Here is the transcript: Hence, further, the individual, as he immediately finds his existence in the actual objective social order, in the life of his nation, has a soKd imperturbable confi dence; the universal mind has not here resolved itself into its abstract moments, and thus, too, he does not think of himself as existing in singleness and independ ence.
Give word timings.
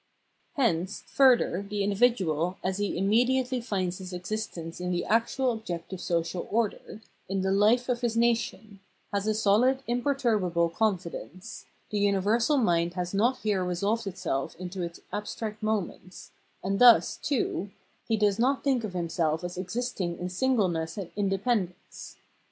Hence, 0.55 1.03
further, 1.05 1.63
the 1.69 1.83
individual, 1.83 2.57
as 2.63 2.77
he 2.77 2.97
immediately 2.97 3.61
finds 3.61 3.99
his 3.99 4.13
existence 4.13 4.79
in 4.81 4.89
the 4.89 5.05
actual 5.05 5.51
objective 5.51 6.01
social 6.01 6.47
order, 6.49 7.03
in 7.29 7.41
the 7.41 7.51
life 7.51 7.87
of 7.87 8.01
his 8.01 8.17
nation, 8.17 8.79
has 9.13 9.27
a 9.27 9.33
soKd 9.33 9.81
imperturbable 9.85 10.71
confi 10.71 11.11
dence; 11.11 11.67
the 11.91 11.99
universal 11.99 12.57
mind 12.57 12.95
has 12.95 13.13
not 13.13 13.37
here 13.41 13.63
resolved 13.63 14.07
itself 14.07 14.55
into 14.55 14.81
its 14.81 15.01
abstract 15.13 15.61
moments, 15.61 16.31
and 16.63 16.79
thus, 16.79 17.15
too, 17.17 17.69
he 18.07 18.17
does 18.17 18.39
not 18.39 18.63
think 18.63 18.83
of 18.83 18.93
himself 18.93 19.43
as 19.43 19.55
existing 19.55 20.17
in 20.17 20.29
singleness 20.29 20.97
and 20.97 21.13
independ 21.13 21.73
ence. 21.77 22.17